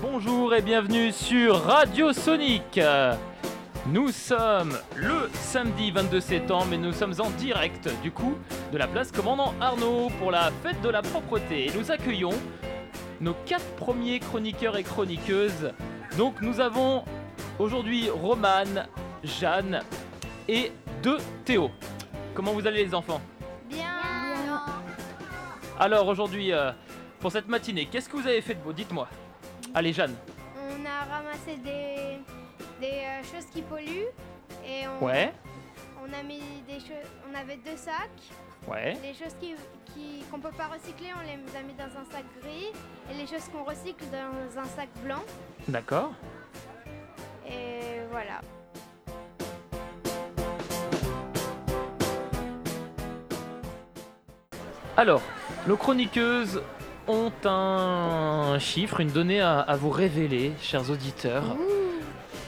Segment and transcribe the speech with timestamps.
[0.00, 2.80] Bonjour et bienvenue sur Radio Sonic.
[3.88, 8.36] Nous sommes le samedi 22 septembre et nous sommes en direct du coup
[8.72, 11.66] de la place Commandant Arnaud pour la fête de la propreté.
[11.66, 12.34] Et nous accueillons
[13.20, 15.72] nos quatre premiers chroniqueurs et chroniqueuses.
[16.16, 17.04] Donc nous avons
[17.58, 18.86] aujourd'hui Romane,
[19.24, 19.80] Jeanne
[20.46, 20.70] et
[21.02, 21.72] deux Théo.
[22.34, 23.20] Comment vous allez les enfants?
[23.68, 23.86] Bien.
[25.76, 26.70] Alors aujourd'hui, euh,
[27.18, 28.72] pour cette matinée, qu'est-ce que vous avez fait de beau?
[28.72, 29.08] Dites-moi.
[29.74, 30.14] Allez Jeanne.
[30.56, 32.18] On a ramassé des,
[32.80, 34.08] des euh, choses qui polluent
[34.66, 35.32] et on, Ouais,
[36.02, 37.08] on a mis des choses.
[37.30, 38.32] On avait deux sacs.
[38.66, 38.96] ouais.
[39.02, 39.54] Les choses qui
[40.30, 42.70] qu'on peut pas recycler, on les a mis dans un sac gris
[43.10, 45.22] et les choses qu'on recycle dans un sac blanc.
[45.66, 46.12] D'accord.
[47.46, 48.40] Et voilà.
[54.96, 55.22] Alors,
[55.66, 56.62] nos chroniqueuses
[57.08, 61.44] ont un chiffre, une donnée à, à vous révéler, chers auditeurs.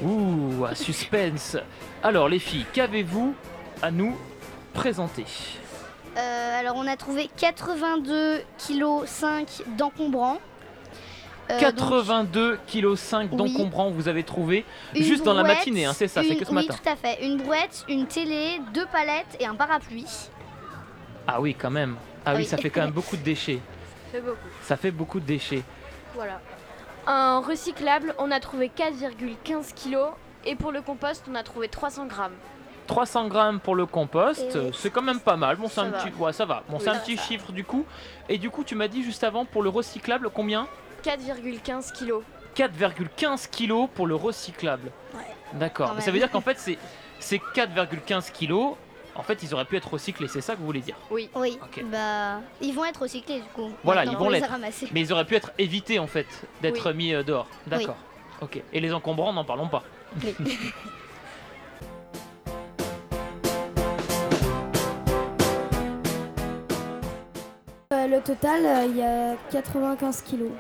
[0.03, 1.57] Ouh, un suspense.
[2.03, 3.35] Alors, les filles, qu'avez-vous
[3.83, 4.17] à nous
[4.73, 5.25] présenter?
[6.17, 10.39] Euh, alors on a trouvé 82 kg 5 d'encombrants.
[11.51, 13.37] Euh, donc, 82 kg 5 oui.
[13.37, 16.39] d'encombrants vous avez trouvé une juste dans la brouette, matinée, hein, c'est ça, c'est une-
[16.39, 16.75] que ce oui, matin.
[16.83, 17.25] tout à fait.
[17.25, 20.07] Une brouette, une télé, deux palettes et un parapluie.
[21.29, 21.97] Ah oui, quand même.
[22.27, 22.45] Ah oui, Oui.
[22.45, 23.61] ça fait quand même beaucoup de déchets.
[24.19, 24.37] Beaucoup.
[24.63, 25.63] Ça fait beaucoup de déchets.
[26.15, 26.41] Voilà.
[27.07, 30.09] En recyclable, on a trouvé 4,15 kilos
[30.45, 32.35] et pour le compost, on a trouvé 300 grammes.
[32.87, 35.57] 300 grammes pour le compost, Et- c'est quand même pas mal.
[35.57, 35.99] Bon, c'est un va.
[35.99, 36.65] petit, ouais, ça va.
[36.69, 37.85] Bon, c'est un petit chiffre du coup.
[38.29, 40.67] Et du coup, tu m'as dit juste avant pour le recyclable combien?
[41.05, 42.23] 4,15 kilos.
[42.57, 44.91] 4,15 kilos pour le recyclable.
[45.15, 45.21] Ouais.
[45.53, 45.95] D'accord.
[46.01, 46.79] Ça veut dire qu'en fait, c'est
[47.21, 48.75] c'est 4,15 kilos.
[49.21, 50.29] En fait, ils auraient pu être recyclés.
[50.29, 51.29] C'est ça que vous voulez dire Oui.
[51.37, 51.85] Ok.
[51.93, 53.71] Bah, ils vont être recyclés du coup.
[53.85, 54.51] Voilà, ils vont l'être.
[54.93, 56.27] Mais ils auraient pu être évités en fait
[56.63, 57.47] d'être mis euh, dehors.
[57.67, 57.99] D'accord.
[58.41, 58.63] Ok.
[58.73, 59.83] Et les encombrants, n'en parlons pas.
[60.25, 60.35] Oui.
[67.93, 70.53] Euh, le total, euh, il y a 95 kilos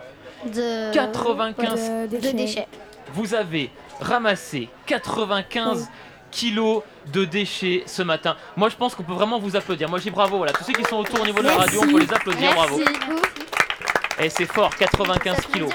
[0.46, 2.32] De, 95 de de déchets.
[2.32, 2.68] déchets.
[3.14, 3.70] Vous avez
[4.00, 5.88] ramassé 95
[6.30, 6.82] kilos
[7.12, 8.36] de déchets ce matin.
[8.56, 9.88] Moi, je pense qu'on peut vraiment vous applaudir.
[9.88, 10.38] Moi, je dis bravo.
[10.38, 12.54] Voilà, tous ceux qui sont autour au niveau de la radio, on peut les applaudir.
[12.54, 12.80] Bravo.
[14.20, 15.72] Et c'est fort, 95 kilos.